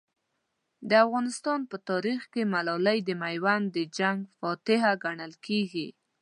[0.89, 5.87] د افغانستان په تاریخ کې ملالۍ د میوند د جنګ فاتحه ګڼل کېږي.